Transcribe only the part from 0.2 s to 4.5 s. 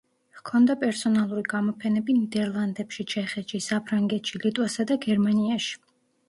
ჰქონდა პერსონალური გამოფენები ნიდერლანდებში, ჩეხეთში, საფრანგეთში,